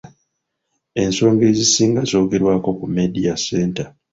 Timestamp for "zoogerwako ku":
2.09-2.85